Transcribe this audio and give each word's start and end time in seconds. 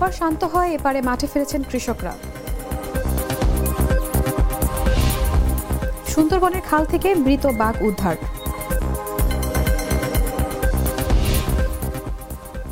জোয়ার 0.00 0.18
শান্ত 0.20 0.42
হয় 0.54 0.70
এপারে 0.78 1.00
মাঠে 1.08 1.26
ফিরেছেন 1.32 1.62
কৃষকরা। 1.70 2.14
সুন্দরবনের 6.12 6.62
খাল 6.68 6.82
থেকে 6.92 7.08
মৃত 7.24 7.44
বাঘ 7.60 7.74
উদ্ধার। 7.88 8.16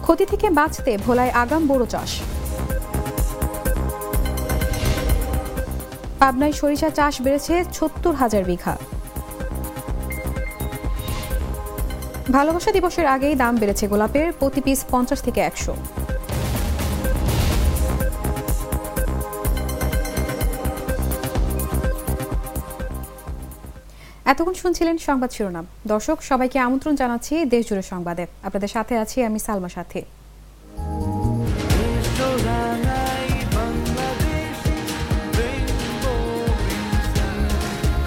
ক্ষতি 0.04 0.24
থেকে 0.32 0.46
বাঁচতে 0.58 0.92
ভোলায় 1.04 1.32
আগাম 1.42 1.62
বোরো 1.70 1.86
চাষ। 1.94 2.10
পাবনায় 6.20 6.54
সরিষা 6.60 6.90
চাষ 6.98 7.14
বেড়েছে 7.24 7.54
সত্তর 7.76 8.14
হাজার 8.22 8.42
বিঘা। 8.50 8.74
ভালোবাসা 12.36 12.70
দিবসের 12.76 13.06
আগেই 13.14 13.34
দাম 13.42 13.54
বেড়েছে 13.60 13.84
গোলাপের, 13.92 14.28
প্রতি 14.40 14.60
পিস 14.66 14.80
পঞ্চাশ 14.92 15.20
থেকে 15.26 15.42
একশো। 15.50 15.74
এতক্ষণ 24.32 24.56
শুনছিলেন 24.62 24.96
সংবাদ 25.08 25.30
শিরোনাম। 25.36 25.66
দর্শক 25.92 26.18
সবাইকে 26.30 26.58
আমন্ত্রণ 26.66 26.94
জানাচ্ছি 27.00 27.34
দেশজুড়ে 27.54 27.84
সংবাদে। 27.92 28.24
আপনাদের 28.46 28.70
সাথে 28.76 28.94
আছি 29.02 29.16
আমি 29.28 29.38
সালমা 29.46 29.70
সাথী। 29.76 30.02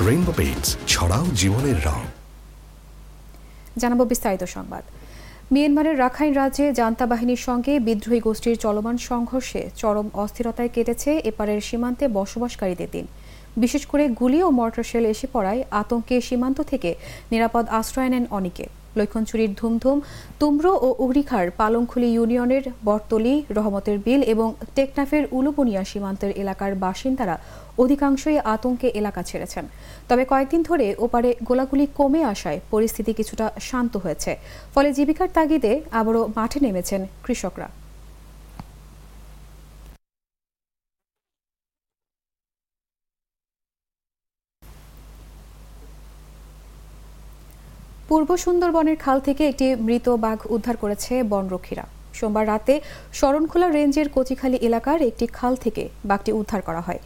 রেইনবো 0.08 0.34
পেইন্টস 0.40 0.70
ছড়াও 0.92 1.26
জীবনের 1.42 1.78
রং। 1.88 2.02
জানাব 3.82 4.02
বিস্তারিত 4.12 4.44
সংবাদ। 4.56 4.84
মিয়ানমারের 5.54 5.96
রাখাইন 6.04 6.34
রাজ্যে 6.34 6.66
জান্তা 6.80 7.06
বাহিনীর 7.12 7.42
সঙ্গে 7.48 7.74
বিদ্রোহী 7.88 8.20
গোষ্ঠীর 8.28 8.56
চলমান 8.56 8.98
সংঘর্ষে 9.10 9.62
চরম 9.82 10.08
অস্থিরতায় 10.24 10.72
কেটেছে 10.76 11.12
এপারের 11.30 11.60
সীমান্তে 11.68 12.06
বসবাসকারীদের 12.18 12.90
দিন। 12.92 13.08
বিশেষ 13.58 13.86
করে 13.86 14.10
গুলি 14.10 14.44
ও 14.44 14.50
মর্টার 14.52 14.84
শেল 14.84 15.06
এসে 15.06 15.28
পড়ায় 15.34 15.64
আতঙ্কে 15.72 16.22
সীমান্ত 16.22 16.62
থেকে 16.62 16.96
নিরাপদ 17.32 17.66
আশ্রয় 17.70 18.10
নেন 18.10 18.26
অনেকে। 18.32 18.66
লক্ষণচুরির 18.96 19.54
ধুমধুম, 19.54 20.02
তুমরো 20.40 20.72
ও 20.82 20.96
উগরিখার 21.00 21.52
পালংখুলি 21.52 22.08
ইউনিয়নের 22.08 22.62
বটতলি, 22.86 23.44
রহমতের 23.50 24.00
বিল 24.00 24.22
এবং 24.22 24.54
টেকনাফের 24.76 25.24
উলুবনিয়া 25.32 25.84
সীমান্তের 25.84 26.32
এলাকার 26.38 26.76
বাসিন্দারা 26.76 27.38
অধিকাংশই 27.78 28.38
আতঙ্কে 28.38 28.88
এলাকা 28.88 29.24
ছেড়েছেন। 29.24 29.66
তবে 30.10 30.26
কয়েকদিন 30.26 30.62
ধরে 30.64 30.96
ওপারে 31.00 31.36
গোলাগুলি 31.44 31.88
কমে 31.98 32.24
আসায় 32.24 32.60
পরিস্থিতি 32.72 33.14
কিছুটা 33.14 33.52
শান্ত 33.60 33.98
হয়েছে। 33.98 34.38
ফলে 34.76 34.94
জীবিকার 34.94 35.30
তাগিদে 35.34 35.82
আবারও 35.92 36.30
মাঠে 36.36 36.60
নেমেছেন 36.60 37.06
কৃষকরা। 37.24 37.81
পূর্ব 48.14 48.30
সুন্দরবনের 48.46 48.98
খাল 49.04 49.18
থেকে 49.28 49.44
একটি 49.52 49.68
মৃত 49.88 50.08
বাঘ 50.26 50.40
উদ্ধার 50.56 50.76
করেছে 50.84 51.14
বনরক্ষীরা। 51.32 51.86
সোমবার 52.18 52.46
রাতে 52.52 52.74
শরণখোলা 53.20 53.68
রেঞ্জের 53.70 54.08
কচিখালী 54.16 54.58
এলাকার 54.68 55.00
একটি 55.10 55.26
খাল 55.38 55.54
থেকে 55.64 55.84
বাঘটি 56.10 56.32
উদ্ধার 56.40 56.62
করা 56.68 56.82
হয়। 56.88 57.00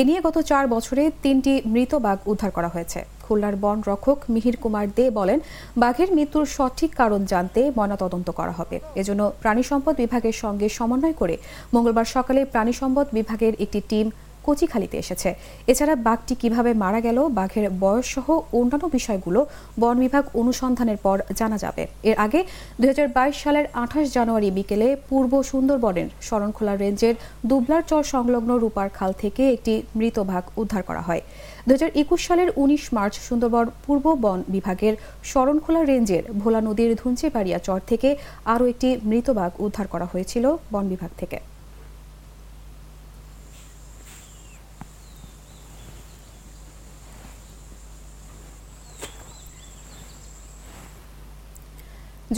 এ 0.00 0.02
নিয়ে 0.08 0.20
গত 0.26 0.36
চার 0.50 0.64
বছরে 0.74 1.02
তিনটি 1.24 1.52
মৃত 1.74 1.92
বাঘ 2.06 2.18
উদ্ধার 2.32 2.50
করা 2.56 2.70
হয়েছে। 2.74 3.00
খুলনার 3.24 3.56
বন 3.62 3.78
রক্ষক 3.90 4.18
মিহির 4.32 4.56
কুমার 4.62 4.86
দে 4.96 5.04
বলেন, 5.18 5.38
বাঘের 5.82 6.08
মৃত্যুর 6.16 6.46
সঠিক 6.56 6.90
কারণ 7.00 7.20
জানতে 7.32 7.60
ময়নাতদন্ত 7.76 8.28
করা 8.38 8.54
হবে। 8.58 8.76
এজন্য 9.00 9.22
প্রাণী 9.42 9.62
সম্পদ 9.70 9.94
বিভাগের 10.02 10.36
সঙ্গে 10.42 10.66
সমন্বয় 10.78 11.16
করে 11.20 11.34
মঙ্গলবার 11.74 12.08
সকালে 12.16 12.40
প্রাণী 12.52 12.72
সম্পদ 12.80 13.06
বিভাগের 13.16 13.54
একটি 13.64 13.80
টিম 13.90 14.06
কচিখালিতে 14.46 14.96
এসেছে। 15.02 15.30
এছাড়া 15.72 15.94
বাঘটি 16.06 16.34
কীভাবে 16.42 16.70
মারা 16.82 17.00
গেল, 17.06 17.18
বাঘের 17.38 17.66
বয়স 17.82 18.06
সহ 18.14 18.26
অন্যান্য 18.58 18.84
বিষয়গুলো 18.96 19.40
বন 19.82 19.96
বিভাগ 20.04 20.24
অনুসন্ধানের 20.40 20.98
পর 21.04 21.16
জানা 21.38 21.56
যাবে। 21.64 21.82
এর 22.10 22.16
আগে 22.24 22.40
দুই 22.80 22.88
হাজার 22.92 23.08
বাইশ 23.16 23.36
সালের 23.44 23.66
আঠাশ 23.82 24.06
জানুয়ারি 24.16 24.48
বিকেলে 24.56 24.88
পূর্ব 25.08 25.32
সুন্দরবনের 25.50 26.08
শরণখোলা 26.28 26.74
রেঞ্জের 26.74 27.14
দুবলার 27.48 27.82
চর 27.90 28.02
সংলগ্ন 28.14 28.50
রূপার 28.62 28.88
খাল 28.96 29.10
থেকে 29.22 29.42
একটি 29.54 29.74
মৃত 29.98 30.16
বাঘ 30.30 30.44
উদ্ধার 30.60 30.82
করা 30.88 31.02
হয়। 31.08 31.22
দুই 31.66 31.74
হাজার 31.76 31.92
একুশ 32.02 32.20
সালের 32.28 32.48
উনিশ 32.62 32.84
মার্চ 32.96 33.14
সুন্দরবন 33.28 33.66
পূর্ব 33.84 34.04
বন 34.24 34.38
বিভাগের 34.54 34.94
শরণখোলা 35.30 35.82
রেঞ্জের 35.82 36.24
ভোলা 36.40 36.60
নদীর 36.68 36.90
ধুঞ্চেপাড়িয়া 37.00 37.58
চর 37.66 37.80
থেকে 37.90 38.08
আরও 38.52 38.64
একটি 38.72 38.88
মৃত 39.10 39.26
বাঘ 39.38 39.50
উদ্ধার 39.64 39.86
করা 39.92 40.06
হয়েছিল 40.12 40.44
বন 40.72 40.84
বিভাগ 40.92 41.10
থেকে। 41.20 41.38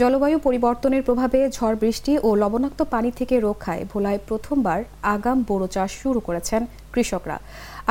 জলবায়ু 0.01 0.37
পরিবর্তনের 0.47 1.05
প্রভাবে 1.07 1.39
ঝড় 1.57 1.77
বৃষ্টি 1.83 2.13
ও 2.27 2.29
লবণাক্ত 2.41 2.79
পানি 2.93 3.09
থেকে 3.19 3.35
রক্ষায় 3.47 3.83
ভোলায় 3.91 4.19
প্রথমবার 4.29 4.79
আগাম 5.15 5.37
বোরো 5.49 5.67
চাষ 5.75 5.91
শুরু 6.03 6.19
করেছেন 6.27 6.61
কৃষকরা। 6.93 7.37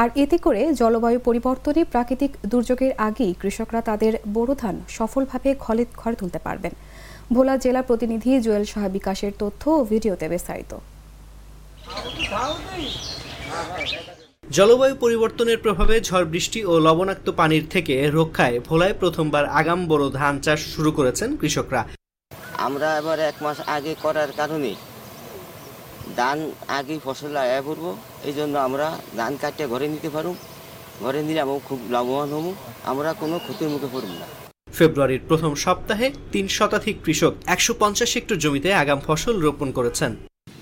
আর 0.01 0.09
এতে 0.23 0.37
করে 0.47 0.63
জলবায়ু 0.81 1.19
পরিবর্তনে 1.29 1.81
প্রাকৃতিক 1.93 2.31
দুর্যোগের 2.51 2.93
আগেই 3.09 3.33
কৃষকরা 3.41 3.81
তাদের 3.89 4.13
বোরো 4.35 4.55
ধান 4.63 4.77
সফলভাবে 4.97 5.51
ঘরে 5.65 5.85
ঘরে 6.01 6.17
তুলতে 6.21 6.39
পারবেন। 6.47 6.73
ভোলা 7.35 7.55
জেলা 7.65 7.83
প্রতিনিধি 7.89 8.31
জুয়েল 8.45 8.65
সাহা 8.73 8.89
বিকাশের 8.97 9.33
তথ্য 9.43 9.63
ও 9.79 9.81
ভিডিওতে 9.93 10.27
বিস্তারিত। 10.33 10.73
জলবায়ু 14.51 14.95
পরিবর্তনের 15.05 15.59
প্রভাবে 15.59 15.95
ঝড় 16.01 16.27
বৃষ্টি 16.35 16.61
ও 16.65 16.73
লবণাক্ত 16.87 17.27
পানির 17.31 17.65
থেকে 17.71 17.95
রক্ষায় 18.19 18.57
ভোলায় 18.61 18.95
প্রথমবার 19.01 19.45
আগাম 19.61 19.81
বড় 19.89 20.05
ধান 20.11 20.35
চাষ 20.45 20.61
শুরু 20.75 20.91
করেছেন 20.93 21.29
কৃষকরা। 21.41 21.83
আমরা 22.59 22.89
এবার 23.01 23.19
এক 23.31 23.37
মাস 23.45 23.59
আগে 23.77 23.93
করার 24.03 24.31
কারণে 24.37 24.73
ধান 26.17 26.39
আগে 26.79 26.97
ফসল 27.05 27.33
আয়া 27.37 27.61
পড়ব 27.67 27.85
এই 28.29 28.35
জন্য 28.39 28.55
আমরা 28.59 28.87
ধান 29.17 29.33
কাটিয়ে 29.43 29.69
ঘরে 29.73 29.87
নিতে 29.95 30.09
পারুম 30.15 30.37
ঘরে 31.03 31.21
নিলে 31.27 31.41
আমরা 31.45 31.59
খুব 31.69 31.81
লাভবান 31.95 32.29
হব 32.37 32.47
আমরা 32.91 33.11
কোনো 33.23 33.37
ক্ষতির 33.45 33.69
মুখে 33.75 33.89
পড়ব 33.95 34.11
না। 34.21 34.27
ফেব্রুয়ারির 34.79 35.23
প্রথম 35.29 35.53
সপ্তাহে 35.65 36.07
তিন 36.33 36.47
শতাধিক 36.57 36.97
কৃষক 37.05 37.33
একশো 37.55 37.73
পঞ্চাশ 37.83 38.11
হেক্টর 38.17 38.39
জমিতে 38.45 38.71
আগাম 38.83 39.01
ফসল 39.07 39.35
রোপণ 39.47 39.69
করেছেন। 39.79 40.11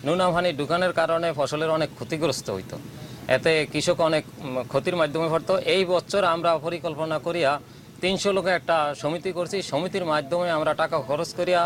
নুনাভানি 0.07 0.51
ঢুকানোর 0.59 0.93
কারণে 1.01 1.29
ফসলের 1.39 1.71
অনেক 1.77 1.91
ক্ষতিগ্রস্ত 1.97 2.47
হইতো। 2.57 2.77
এতে 3.37 3.53
কৃষক 3.73 3.99
অনেক 4.09 4.25
ক্ষতির 4.71 4.97
মাধ্যমে 5.01 5.29
পড়তো 5.33 5.55
এই 5.75 5.83
বছর 5.93 6.23
আমরা 6.35 6.51
পরিকল্পনা 6.67 7.17
করিয়া 7.27 7.53
তিনশো 8.03 8.31
লোকে 8.37 8.51
একটা 8.59 8.77
সমিতি 9.03 9.31
করছি। 9.39 9.57
সমিতির 9.71 10.09
মাধ্যমে 10.13 10.49
আমরা 10.57 10.73
টাকা 10.83 10.97
খরচ 11.09 11.31
করিয়া 11.39 11.63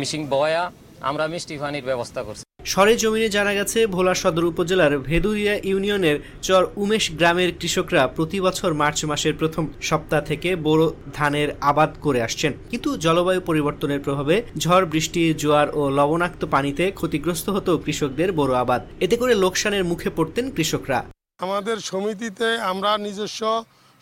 মিশিং 0.00 0.20
বয়া, 0.34 0.64
আমরা 1.08 1.24
মিষ্টি 1.32 1.54
পানির 1.62 1.88
ব্যবস্থা 1.90 2.20
করছি। 2.28 2.43
সরে 2.72 2.94
জমিনে 3.02 3.28
জানা 3.36 3.52
গেছে, 3.58 3.78
ভোলা 3.94 4.14
সদর 4.20 4.44
উপজেলার 4.52 4.92
ভেদুরিয়া 5.08 5.54
ইউনিয়নের 5.70 6.16
চর 6.46 6.62
উমেশ 6.82 7.04
গ্রামের 7.18 7.50
কৃষকরা 7.60 8.02
প্রতি 8.16 8.38
বছর 8.46 8.70
মার্চ 8.82 8.98
মাসের 9.10 9.34
প্রথম 9.40 9.64
সপ্তাহ 9.88 10.20
থেকে 10.30 10.50
বোরো 10.66 10.86
ধানের 11.16 11.48
আবাদ 11.70 11.90
করে 12.04 12.20
আসছেন। 12.26 12.52
কিন্তু 12.70 12.88
জলবায়ু 13.04 13.40
পরিবর্তনের 13.48 14.00
প্রভাবে 14.06 14.36
ঝড়, 14.62 14.84
বৃষ্টি, 14.92 15.22
জোয়ার 15.42 15.68
ও 15.78 15.82
লবণাক্ত 15.98 16.42
পানিতে 16.54 16.84
ক্ষতিগ্রস্ত 16.98 17.46
হতো 17.56 17.72
কৃষকদের 17.84 18.30
বোরো 18.38 18.54
আবাদ। 18.64 18.80
এতে 19.04 19.14
করে 19.20 19.34
লোকসানের 19.44 19.84
মুখে 19.90 20.08
পড়তেন 20.16 20.44
কৃষকরা। 20.56 20.98
আমাদের 21.44 21.76
সমিতিতে 21.90 22.48
আমরা 22.70 22.90
নিজস্ব 23.06 23.42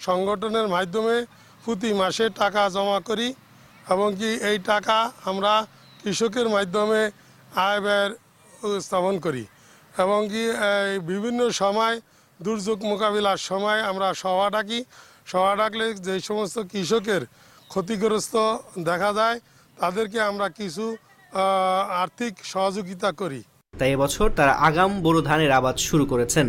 সংগঠনের 0.00 0.67
মাধ্যমে 0.75 1.17
প্রতি 1.65 1.91
মাসে 2.00 2.25
টাকা 2.41 2.62
জমা 2.76 2.99
করি 3.08 3.29
এবং 3.94 4.08
কি 4.19 4.31
এই 4.50 4.58
টাকা 4.70 4.97
আমরা 5.31 5.53
কৃষকের 6.03 6.47
মাধ্যমে 6.55 7.00
আয় 7.69 7.81
ব্যয়ের 7.85 8.12
স্থাপন 8.87 9.14
করি 9.26 9.44
এবং 10.05 10.19
কি 10.32 10.44
বিভিন্ন 11.11 11.41
সময় 11.62 11.97
দুর্যোগ 12.41 12.79
মোকাবিলার 12.91 13.41
সময় 13.50 13.81
আমরা 13.91 14.09
সভা 14.23 14.49
ডাকি। 14.55 14.81
সভা 15.32 15.53
ডাকলে 15.61 15.87
যে 16.06 16.14
সমস্ত 16.29 16.56
কৃষকের 16.73 17.23
ক্ষতিগ্রস্ত 17.70 18.35
দেখা 18.91 19.11
যায়, 19.19 19.37
তাদেরকে 19.76 20.19
আমরা 20.31 20.47
কিছু 20.59 20.85
আর্থিক 22.03 22.32
সহযোগিতা 22.53 23.09
করি। 23.20 23.41
তাই 23.75 23.91
এবছর 23.97 24.26
তারা 24.38 24.53
আগাম 24.69 24.93
বোরো 25.05 25.20
ধানের 25.29 25.53
আবাদ 25.61 25.76
শুরু 25.88 26.05
করেছেন। 26.12 26.47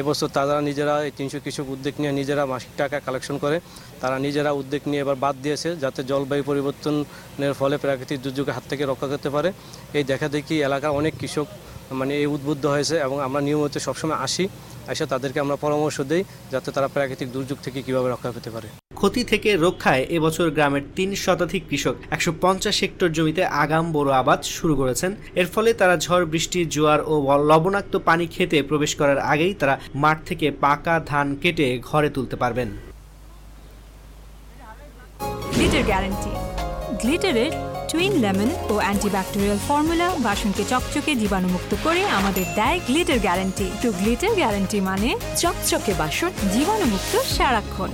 এবছর 0.00 0.28
তারা 0.36 0.54
নিজেরা 0.68 0.94
এই 1.06 1.12
তিনশো 1.18 1.38
কৃষক 1.44 1.66
উদ্যোগ 1.74 1.94
নিয়ে 2.00 2.12
নিজেরা 2.20 2.42
মাসিক 2.52 2.72
টাকা 2.80 2.96
কালেকশন 3.06 3.36
করে। 3.44 3.56
তারা 4.02 4.16
নিজেরা 4.26 4.50
উদ্যোগ 4.60 4.82
নিয়ে 4.90 5.02
এবার 5.04 5.16
বাদ 5.24 5.34
দিয়েছে 5.44 5.68
যাতে 5.82 6.00
জলবায়ু 6.10 6.42
পরিবর্তনের 6.50 7.54
ফলে 7.60 7.76
প্রাকৃতিক 7.84 8.18
দুর্যোগের 8.24 8.54
হাত 8.56 8.64
থেকে 8.70 8.82
রক্ষা 8.90 9.08
করতে 9.12 9.28
পারে। 9.36 9.50
এই 9.98 10.04
দেখা 10.10 10.28
দেখি 10.36 10.54
এলাকার 10.68 10.92
অনেক 11.00 11.14
কৃষক 11.20 11.46
মানে 12.00 12.12
এই 12.22 12.26
উদ্বুদ্ধ 12.34 12.64
হয়েছে 12.74 12.96
এবং 13.06 13.16
আমরা 13.26 13.40
নিয়মিত 13.46 13.74
সবসময় 13.86 14.18
আসি, 14.26 14.44
এসে 14.92 15.04
তাদেরকে 15.12 15.38
আমরা 15.44 15.56
পরামর্শ 15.64 15.96
দিই 16.10 16.22
যাতে 16.52 16.68
তারা 16.76 16.88
প্রাকৃতিক 16.94 17.28
দুর্যোগ 17.34 17.58
থেকে 17.66 17.78
কীভাবে 17.86 18.08
রক্ষা 18.08 18.30
পেতে 18.36 18.50
পারে। 18.56 18.68
ক্ষতি 19.04 19.22
থেকে 19.32 19.50
রক্ষায় 19.64 20.02
এবছর 20.16 20.46
গ্রামের 20.56 20.84
তিন 20.96 21.10
শতাধিক 21.24 21.62
কৃষক 21.70 21.94
একশো 22.14 22.30
পঞ্চাশ 22.44 22.76
হেক্টর 22.82 23.08
জমিতে 23.16 23.42
আগাম 23.62 23.84
বড় 23.96 24.10
আবাদ 24.22 24.40
শুরু 24.56 24.74
করেছেন। 24.80 25.10
এর 25.40 25.48
ফলে 25.54 25.70
তারা 25.80 25.94
ঝড়, 26.04 26.24
বৃষ্টি, 26.32 26.60
জোয়ার 26.74 27.00
ও 27.12 27.14
লবণাক্ত 27.50 27.94
পানি 28.08 28.26
খেতে 28.34 28.56
প্রবেশ 28.70 28.92
করার 29.00 29.18
আগেই 29.32 29.54
তারা 29.60 29.74
মাঠ 30.02 30.16
থেকে 30.28 30.46
পাকা 30.64 30.94
ধান 31.10 31.26
কেটে 31.42 31.66
ঘরে 31.88 32.08
তুলতে 32.16 32.36
পারবেন। 32.42 32.68
গ্লিটার 35.54 35.84
গ্যারান্টি 35.90 36.32
গ্লিটারের 37.02 37.52
টুইন 37.90 38.12
লেমন 38.24 38.50
ও 38.72 38.74
অ্যান্টিব্যাকটেরিয়াল 38.84 39.58
ফর্মুলা 39.68 40.08
বাসনকে 40.26 40.62
চকচকে 40.72 41.12
জীবাণুমুক্ত 41.22 41.72
করে 41.84 42.02
আমাদের 42.18 42.46
দেয় 42.58 42.78
গ্লিটার 42.88 43.20
গ্যারান্টি 43.26 43.66
তো 43.82 43.88
গ্লিটার 44.00 44.32
গ্যারান্টি 44.40 44.78
মানে 44.88 45.10
চকচকে 45.42 45.92
বাসন, 46.00 46.30
জীবাণুমুক্ত 46.54 47.12
সারাক্ষণ। 47.36 47.92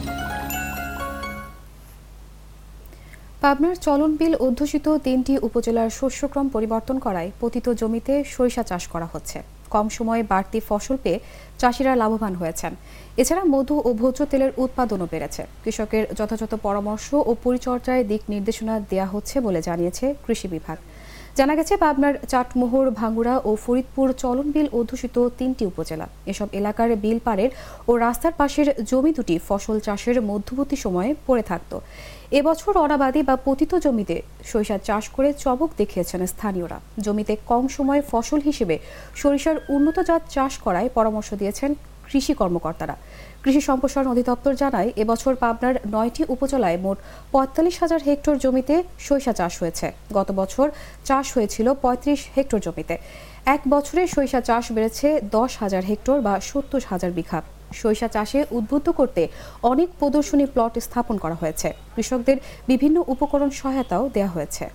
পাবনার 3.44 3.76
চলনবিল 3.86 4.34
অধ্যুষিত 4.46 4.86
তিনটি 5.06 5.32
উপজেলার 5.48 5.94
শস্যক্রম 5.98 6.46
পরিবর্তন 6.54 6.96
করায় 7.06 7.30
পতিত 7.40 7.66
জমিতে 7.80 8.14
সরিষা 8.34 8.62
চাষ 8.70 8.84
করা 8.92 9.08
হচ্ছে। 9.12 9.38
কম 9.74 9.86
সময়ে 9.96 10.22
বাড়তি 10.32 10.58
ফসল 10.68 10.96
পেয়ে 11.04 11.18
চাষিরা 11.60 11.92
লাভবান 12.02 12.34
হয়েছেন। 12.40 12.72
এছাড়া 13.22 13.42
মধু 13.54 13.76
ও 13.88 13.90
ভোজ্য 14.00 14.20
তেলের 14.30 14.52
উৎপাদনও 14.64 15.06
বেড়েছে। 15.12 15.42
কৃষকের 15.62 16.04
যথাযথ 16.18 16.52
পরামর্শ 16.66 17.08
ও 17.28 17.30
পরিচর্যায় 17.44 18.02
দিক 18.10 18.22
নির্দেশনা 18.32 18.74
দেওয়া 18.90 19.08
হচ্ছে 19.14 19.36
বলে 19.46 19.60
জানিয়েছে 19.68 20.04
কৃষি 20.24 20.48
বিভাগ। 20.54 20.78
জানা 21.38 21.54
গেছে, 21.58 21.74
পাবনার 21.82 22.14
চাটমোহর, 22.32 22.86
ভাঙ্গুড়া 23.00 23.34
ও 23.48 23.50
ফরিদপুর 23.64 24.06
চলনবিল 24.22 24.66
অধ্যুষিত 24.78 25.16
তিনটি 25.38 25.64
উপজেলা। 25.70 26.06
এসব 26.32 26.48
এলাকার 26.60 26.90
বিল 27.04 27.18
পাড়ের 27.26 27.50
ও 27.88 27.92
রাস্তার 28.04 28.34
পাশের 28.40 28.68
জমি 28.90 29.12
দুটি 29.18 29.34
ফসল 29.48 29.76
চাষের 29.86 30.16
মধ্যবর্তী 30.30 30.76
সময়ে 30.84 31.10
পড়ে 31.26 31.44
থাকত। 31.50 31.72
এবছর 32.30 32.76
অনাবাদী 32.76 33.22
বা 33.22 33.36
পতিত 33.44 33.74
জমিতে 33.74 34.22
সরিষা 34.44 34.78
চাষ 34.78 35.08
করে 35.08 35.32
চমক 35.32 35.70
দেখিয়েছেন 35.76 36.26
স্থানীয়রা। 36.26 36.78
জমিতে 37.00 37.36
কম 37.46 37.68
সময়ে 37.68 38.02
ফসল 38.10 38.40
হিসেবে 38.40 38.78
সরিষার 39.14 39.56
উন্নত 39.68 39.98
জাত 40.00 40.22
চাষ 40.30 40.58
করায় 40.58 40.88
পরামর্শ 40.94 41.34
দিয়েছেন 41.34 41.74
কৃষি 42.08 42.34
কর্মকর্তারা। 42.34 42.96
কৃষি 43.42 43.60
সম্প্রসারণ 43.60 44.08
অধিদপ্তর 44.10 44.54
জানায়, 44.54 44.92
এবছর 44.96 45.34
পাবনার 45.42 45.74
নয়টি 45.92 46.22
উপজেলায় 46.28 46.78
মোট 46.84 46.98
পঁয়তাল্লিশ 47.32 47.76
হাজার 47.82 48.00
হেক্টর 48.06 48.36
জমিতে 48.38 48.82
সরিষা 48.98 49.32
চাষ 49.32 49.52
হয়েছে। 49.62 49.92
গত 50.12 50.28
বছর 50.32 50.66
চাষ 51.04 51.26
হয়েছিল 51.34 51.66
পঁয়ত্রিশ 51.82 52.20
হেক্টর 52.36 52.60
জমিতে। 52.66 52.96
এক 53.54 53.60
বছরে 53.68 54.06
সরিষা 54.06 54.40
চাষ 54.40 54.72
বেড়েছে 54.72 55.20
দশ 55.36 55.56
হাজার 55.56 55.84
হেক্টর 55.84 56.20
বা 56.20 56.40
সত্তর 56.40 56.80
হাজার 56.90 57.10
বিঘা। 57.10 57.40
সরিষা 57.72 58.08
চাষে 58.08 58.46
উদ্বুদ্ধ 58.50 58.90
করতে 58.90 59.28
অনেক 59.62 59.88
প্রদর্শনী 59.98 60.46
প্লট 60.46 60.78
স্থাপন 60.78 61.18
করা 61.18 61.34
হয়েছে। 61.34 61.72
কৃষকদের 61.96 62.36
বিভিন্ন 62.68 63.04
উপকরণ 63.06 63.50
সহায়তাও 63.50 64.10
দেওয়া 64.14 64.28
হয়েছে। 64.28 64.68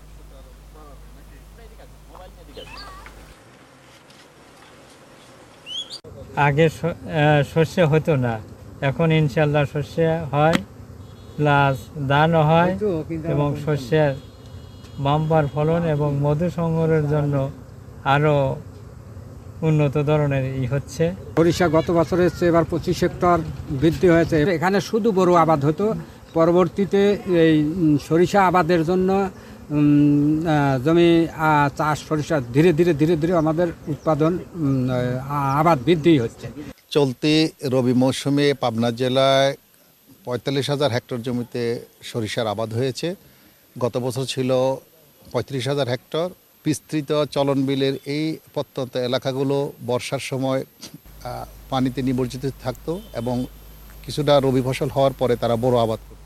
আগে 6.35 6.65
আহ, 6.65 7.43
শস্য 7.53 7.81
হতো 7.81 8.15
না। 8.15 8.39
এখন 8.81 9.11
ইনশাল্লাহ 9.11 9.63
শস্য 9.73 9.99
হয় 10.31 10.53
প্লাস 11.37 11.77
ধানও 12.07 12.41
হয় 12.41 12.71
এবং 13.27 13.55
শস্যের 13.65 14.15
বাম্পার 14.99 15.47
ফলন 15.47 15.85
এবং 15.85 16.15
মধু 16.19 16.49
সংগ্রহের 16.49 17.09
জন্য 17.09 17.51
আরও 18.03 18.55
উন্নত 19.67 19.95
ধরনের 20.09 20.45
ই 20.63 20.65
হচ্ছে। 20.73 21.03
সরিষা 21.37 21.65
গত 21.77 21.87
বছরের 21.99 22.31
চেয়ে 22.37 22.51
এবার 22.51 22.65
পঁচিশ 22.71 22.97
হেক্টর 23.03 23.37
বৃদ্ধি 23.81 24.07
হয়েছে। 24.13 24.35
এখানে 24.57 24.77
শুধু 24.89 25.09
বড় 25.19 25.31
আবাদ 25.45 25.61
হতো। 25.67 25.85
পরবর্তীতে 26.37 27.01
এই 27.45 27.57
সরিষা 28.07 28.39
আবাদের 28.49 28.81
জন্য 28.89 29.09
জমি 30.85 31.09
চাষ 31.77 31.97
সরিষা 32.09 32.35
ধীরে 32.55 32.71
ধীরে 32.79 32.93
ধীরে 33.01 33.15
ধীরে 33.21 33.33
আমাদের 33.43 33.67
উৎপাদন 33.93 34.31
আবাদ 35.61 35.77
বৃদ্ধি 35.87 36.13
হচ্ছে। 36.23 36.47
চলতি 36.95 37.35
রবি 37.73 37.93
মৌসুমে 38.03 38.47
পাবনা 38.63 38.89
জেলায় 39.01 39.51
পঁয়তাল্লিশ 40.25 40.67
হাজার 40.73 40.91
হেক্টর 40.95 41.19
জমিতে 41.25 41.63
সরিষার 42.11 42.47
আবাদ 42.53 42.69
হয়েছে। 42.79 43.07
গত 43.83 43.95
বছর 44.05 44.25
ছিল 44.33 44.49
পঁয়ত্রিশ 45.31 45.65
হাজার 45.71 45.87
হেক্টর। 45.93 46.27
বিস্তৃত 46.65 47.11
চলন 47.35 47.59
বিলের 47.67 47.95
এই 48.15 48.25
প্রত্যন্ত 48.53 48.93
এলাকাগুলো 49.07 49.57
বর্ষার 49.89 50.23
সময় 50.29 50.61
পানিতে 51.71 51.99
নিমজ্জিত 52.07 52.45
থাকতো 52.63 52.91
এবং 53.19 53.35
কিছুটা 54.03 54.33
রবি 54.45 54.61
ফসল 54.67 54.89
হওয়ার 54.95 55.13
পরে 55.19 55.33
তারা 55.41 55.55
বড় 55.65 55.75
আবাদ 55.85 55.99
করত। 56.07 56.21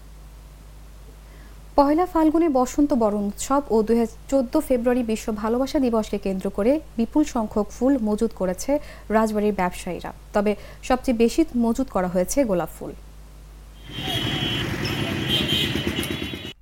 পয়লা 1.78 2.06
ফাল্গুনে 2.14 2.50
বসন্ত 2.60 2.92
বরণ 3.02 3.24
উৎসব 3.32 3.62
ও 3.76 3.78
দুই 3.88 3.98
চোদ্দ 4.32 4.54
ফেব্রুয়ারি 4.68 5.04
বিশ্ব 5.12 5.28
ভালোবাসা 5.44 5.78
দিবসকে 5.86 6.18
কেন্দ্র 6.26 6.48
করে 6.58 6.72
বিপুল 7.00 7.24
সংখ্যক 7.36 7.68
ফুল 7.76 7.94
মজুত 8.08 8.32
করেছে 8.40 8.72
রাজবাড়ির 9.16 9.58
ব্যবসায়ীরা। 9.62 10.12
তবে 10.36 10.52
সবচেয়ে 10.88 11.20
বেশি 11.24 11.42
মজুত 11.66 11.88
করা 11.96 12.10
হয়েছে 12.14 12.38
গোলাপ 12.50 12.72
ফুল। 12.78 12.92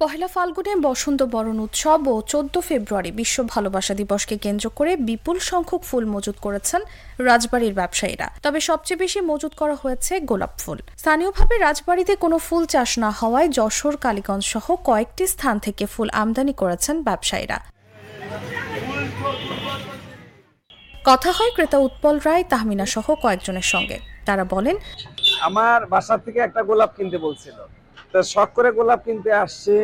পহেলা 0.02 0.28
ফাল্গুনে 0.36 0.74
বসন্ত 0.88 1.22
বরণ 1.34 1.58
উৎসব 1.66 2.02
ও 2.14 2.16
চোদ্দ 2.32 2.56
ফেব্রুয়ারি 2.68 3.12
বিশ্ব 3.20 3.38
ভালোবাসা 3.54 3.94
দিবসকে 4.00 4.36
কেন্দ্র 4.46 4.66
করে 4.80 4.92
বিপুল 5.10 5.38
সংখ্যক 5.52 5.82
ফুল 5.90 6.04
মজুত 6.14 6.38
করেছেন 6.46 6.82
রাজবাড়ির 7.28 7.74
ব্যবসায়ীরা। 7.80 8.28
তবে 8.46 8.60
সবচেয়ে 8.70 9.02
বেশি 9.04 9.20
মজুত 9.32 9.54
করা 9.62 9.76
হয়েছে 9.84 10.14
গোলাপ 10.30 10.54
ফুল। 10.62 10.80
স্থানীয়ভাবে 11.02 11.56
রাজবাড়িতে 11.66 12.14
কোনো 12.24 12.38
ফুল 12.48 12.64
চাষ 12.74 12.92
না 13.04 13.10
হওয়ায় 13.20 13.50
যশোর, 13.58 13.96
কালীগঞ্জ 14.06 14.44
সহ 14.54 14.66
কয়েকটি 14.90 15.24
স্থান 15.34 15.56
থেকে 15.66 15.84
ফুল 15.94 16.10
আমদানি 16.22 16.54
করেছেন 16.62 16.96
ব্যবসায়ীরা। 17.08 17.58
কথা 21.10 21.30
হয় 21.38 21.52
ক্রেতা 21.56 21.78
উৎপল 21.88 22.16
রায়, 22.28 22.44
তাহমিনা 22.52 22.86
সহ 22.96 23.08
কয়েকজনের 23.24 23.68
সঙ্গে। 23.74 23.98
তারা 24.28 24.44
বলেন, 24.56 24.76
আমার 25.48 25.80
বাসা 25.94 26.16
থেকে 26.26 26.40
একটা 26.48 26.62
গোলাপ 26.70 26.92
কিনতে 26.98 27.18
বলছিল। 27.28 27.58
তো 28.16 28.22
শখ 28.34 28.50
করে 28.58 28.70
গোলাপ 28.78 29.00
কিনতে 29.06 29.32
আসছে। 29.46 29.76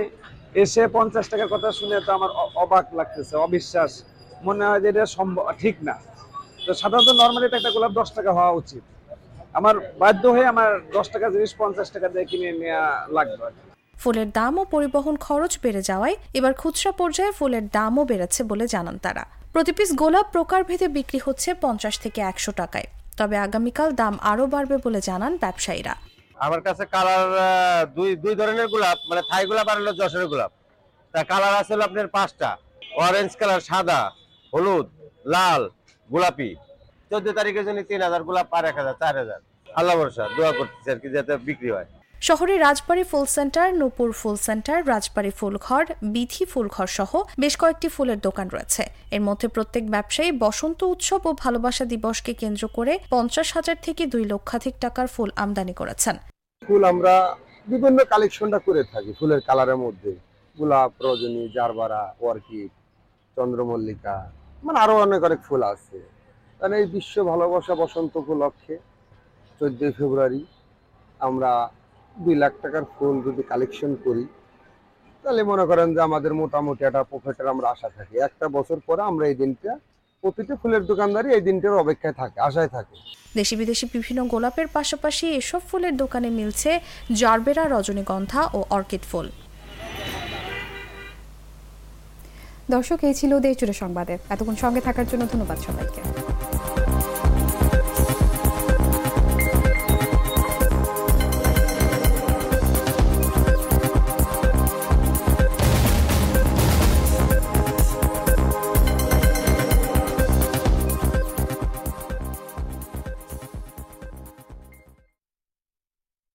এসে 0.63 0.81
পঞ্চাশ 0.97 1.25
টাকার 1.31 1.49
কথা 1.53 1.69
শুনে 1.79 1.97
তো 2.05 2.11
আমার 2.17 2.31
অবাক 2.63 2.85
লাগতেছে, 2.99 3.33
অবিশ্বাস। 3.47 3.91
মনে 4.47 4.63
হয় 4.67 4.79
যে 4.83 4.87
এটা 4.93 5.03
সম্ভব 5.17 5.45
ঠিক 5.61 5.75
না। 5.87 5.95
তো 6.65 6.71
সাধারণত 6.81 7.09
নর্মালি 7.21 7.45
একটা 7.59 7.71
গোলাপ 7.75 7.91
দশ 7.99 8.09
টাকা 8.17 8.31
হওয়া 8.37 8.53
উচিত। 8.61 8.83
আমার 9.59 9.75
বাধ্য 10.03 10.23
হয়ে 10.35 10.47
আমার 10.53 10.69
দশ 10.97 11.05
টাকা 11.13 11.27
জিনিস 11.35 11.51
পঞ্চাশ 11.61 11.87
টাকা 11.95 12.07
দিয়ে 12.13 12.25
কিনে 12.29 12.49
নেওয়া 12.61 12.87
লাগবে। 13.17 13.47
ফুলের 14.01 14.29
দাম 14.37 14.53
ও 14.61 14.63
পরিবহন 14.73 15.15
খরচ 15.25 15.53
বেড়ে 15.63 15.81
যাওয়ায় 15.89 16.15
এবার 16.37 16.53
খুচরা 16.61 16.91
পর্যায়ে 17.01 17.31
ফুলের 17.39 17.65
দামও 17.77 18.03
বেড়েছে 18.11 18.41
বলে 18.51 18.65
জানান 18.73 18.95
তারা। 19.05 19.23
প্রতি 19.53 19.71
পিস 19.77 19.89
গোলাপ 20.01 20.27
প্রকারভেদে 20.35 20.87
বিক্রি 20.97 21.19
হচ্ছে 21.25 21.49
পঞ্চাশ 21.65 21.95
থেকে 22.03 22.19
একশো 22.31 22.51
টাকায়। 22.61 22.87
তবে 23.19 23.35
আগামীকাল 23.45 23.89
দাম 24.01 24.13
আরও 24.31 24.45
বাড়বে 24.53 24.75
বলে 24.85 24.99
জানান 25.09 25.33
ব্যবসায়ীরা। 25.43 25.93
আমার 26.45 26.61
কাছে 26.67 26.83
কালার 26.95 27.25
দুই 27.97 28.09
দুই 28.23 28.33
ধরনের 28.39 28.67
গোলাপ 28.73 28.97
মানে 29.09 29.21
থাই 29.29 29.43
গোলাপ 29.49 29.67
আর 29.71 29.77
হলো 29.81 29.93
যশোরের 29.99 30.29
গোলাপ। 30.31 30.51
তা 31.13 31.19
কালার 31.31 31.53
আছে 31.61 31.71
হলো 31.75 31.83
আপনার 31.89 32.07
পাঁচটা। 32.17 32.49
অরেঞ্জ 33.05 33.31
কালার 33.39 33.61
সাদা, 33.69 34.01
হলুদ, 34.53 34.87
লাল, 35.33 35.61
গোলাপি। 36.09 36.49
চোদ্দ 37.09 37.27
তারিখের 37.37 37.63
জন্য 37.67 37.79
তিন 37.89 37.99
হাজার 38.07 38.21
গোলাপ, 38.27 38.47
আর 38.57 38.63
এক 38.69 38.75
হাজার, 38.79 38.95
চার 39.01 39.13
হাজার। 39.21 39.39
আল্লাহ 39.79 39.93
ভরসা, 39.99 40.23
দোয়া 40.37 40.51
করতেছি 40.59 40.87
আর 40.93 40.99
কি, 41.01 41.07
যাতে 41.15 41.33
বিক্রি 41.47 41.69
হয়। 41.75 41.87
শহরে 42.27 42.53
রাজবাড়ী 42.65 43.03
ফুল 43.11 43.25
সেন্টার, 43.37 43.67
নূপুর 43.81 44.09
ফুল 44.19 44.37
সেন্টার, 44.47 44.77
রাজবাড়ী 44.91 45.31
ফুলঘর 45.39 45.83
বিথি 46.15 46.43
ফুলঘর 46.51 46.89
সহ 46.97 47.11
বেশ 47.41 47.53
কয়েকটি 47.61 47.87
ফুলের 47.95 48.19
দোকান 48.27 48.47
রয়েছে। 48.55 48.83
এর 49.15 49.21
মধ্যে 49.27 49.47
প্রত্যেক 49.55 49.83
ব্যবসায়ী 49.95 50.29
বসন্ত 50.45 50.79
উৎসব 50.93 51.21
ও 51.29 51.31
ভালোবাসা 51.43 51.85
দিবসকে 51.93 52.31
কেন্দ্র 52.41 52.63
করে 52.77 52.93
পঞ্চাশ 53.13 53.47
হাজার 53.57 53.77
থেকে 53.85 54.03
দুই 54.13 54.23
লক্ষাধিক 54.31 54.75
টাকার 54.83 55.07
ফুল 55.13 55.29
আমদানি 55.43 55.73
করেছেন। 55.81 56.15
ফুল 56.61 56.81
আমরা 56.93 57.13
বিভিন্ন 57.67 57.99
কালেকশনটা 58.11 58.59
করে 58.67 58.81
থাকি, 58.91 59.11
ফুলের 59.19 59.41
কালারের 59.47 59.79
মধ্যে। 59.85 60.11
গোলাপ, 60.57 60.91
রজনী, 61.05 61.43
জারবারা, 61.55 62.01
অর্কিড, 62.29 62.71
চন্দ্রমল্লিকা 63.37 64.15
মানে 64.65 64.77
আরও 64.83 64.95
অনেক 65.05 65.21
অনেক 65.27 65.39
ফুল 65.47 65.61
আছে। 65.73 65.97
কারণ 66.59 66.73
এই 66.79 66.85
বিশ্ব 66.95 67.15
ভালোবাসা 67.31 67.73
বসন্ত 67.81 68.13
উপলক্ষে 68.23 68.75
চোদ্দই 69.61 69.91
ফেব্রুয়ারি 69.97 70.41
আমরা 71.19 71.51
দুই 72.23 72.35
লাখ 72.41 72.53
টাকার 72.63 72.83
ফুল 72.93 73.15
যদি 73.27 73.41
কালেকশন 73.51 73.91
করি 74.05 74.23
তাহলে 75.23 75.41
মনে 75.51 75.65
করেন 75.69 75.87
যে 75.95 75.99
আমাদের 76.07 76.31
মোটামুটি 76.41 76.81
একটা 76.85 77.03
প্রফিটের 77.11 77.47
আমরা 77.53 77.67
আশা 77.73 77.89
থাকি। 77.97 78.15
একটা 78.27 78.45
বছর 78.57 78.77
পরে 78.87 79.01
আমরা 79.11 79.25
এই 79.31 79.35
দিনটা 79.41 79.71
প্রতিটা 80.23 80.55
ফুলের 80.61 80.83
দোকানদারই 80.91 81.31
এই 81.37 81.43
দিনটার 81.47 81.81
অপেক্ষায় 81.83 82.15
থাকে 82.21 82.37
আশায় 82.47 82.69
থাকে। 82.75 82.95
দেশি 83.39 83.55
বিদেশি 83.61 83.85
বিভিন্ন 83.95 84.21
গোলাপের 84.33 84.67
পাশাপাশি 84.77 85.25
এসব 85.41 85.61
ফুলের 85.69 85.93
দোকানে 86.03 86.29
মিলছে 86.39 86.71
জারবেরা 87.19 87.63
রজনীগন্ধা 87.75 88.41
ও 88.57 88.59
অর্কিড 88.75 89.03
ফুল। 89.09 89.27
দর্শক 92.73 92.99
এই 93.09 93.15
ছিল 93.19 93.31
দেশ 93.45 93.55
জুড়ে 93.59 93.75
সংবাদে। 93.83 94.13
এতক্ষণ 94.33 94.55
সঙ্গে 94.63 94.81
থাকার 94.87 95.07
জন্য 95.11 95.23
ধন্যবাদ 95.31 95.57
সবাইকে। 95.67 96.01